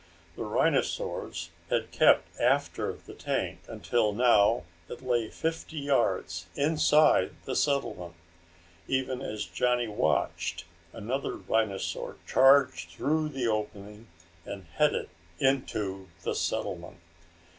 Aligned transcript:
The 0.35 0.41
rhinosaurs 0.45 1.51
had 1.69 1.91
kept 1.91 2.27
after 2.39 2.93
the 2.93 3.13
tank 3.13 3.59
until 3.67 4.13
now 4.13 4.63
it 4.89 5.03
lay 5.03 5.29
fifty 5.29 5.77
yards 5.77 6.47
inside 6.55 7.35
the 7.45 7.55
settlement. 7.55 8.15
Even 8.87 9.21
as 9.21 9.45
Johnny 9.45 9.87
watched, 9.87 10.65
another 10.91 11.35
rhinosaur 11.35 12.15
charged 12.25 12.89
through 12.89 13.29
the 13.29 13.45
opening 13.47 14.07
and 14.43 14.65
headed 14.75 15.07
into 15.39 16.07
the 16.23 16.33
settlement. 16.33 16.97